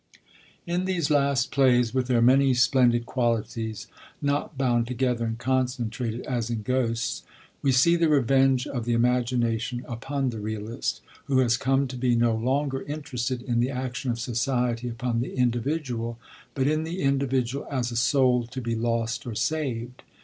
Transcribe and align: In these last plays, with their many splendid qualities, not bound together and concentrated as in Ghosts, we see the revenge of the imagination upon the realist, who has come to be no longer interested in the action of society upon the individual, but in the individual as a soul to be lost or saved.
In 0.65 0.85
these 0.85 1.11
last 1.11 1.51
plays, 1.51 1.93
with 1.93 2.07
their 2.07 2.23
many 2.23 2.55
splendid 2.55 3.05
qualities, 3.05 3.85
not 4.19 4.57
bound 4.57 4.87
together 4.87 5.25
and 5.27 5.37
concentrated 5.37 6.21
as 6.21 6.49
in 6.49 6.63
Ghosts, 6.63 7.21
we 7.61 7.71
see 7.71 7.95
the 7.95 8.09
revenge 8.09 8.65
of 8.65 8.85
the 8.85 8.93
imagination 8.93 9.85
upon 9.87 10.31
the 10.31 10.39
realist, 10.39 11.01
who 11.25 11.37
has 11.37 11.55
come 11.55 11.87
to 11.87 11.97
be 11.97 12.15
no 12.15 12.33
longer 12.33 12.81
interested 12.81 13.43
in 13.43 13.59
the 13.59 13.69
action 13.69 14.09
of 14.09 14.19
society 14.19 14.89
upon 14.89 15.21
the 15.21 15.35
individual, 15.35 16.17
but 16.55 16.65
in 16.65 16.81
the 16.83 17.01
individual 17.03 17.67
as 17.69 17.91
a 17.91 17.95
soul 17.95 18.47
to 18.47 18.59
be 18.59 18.73
lost 18.73 19.27
or 19.27 19.35
saved. 19.35 20.01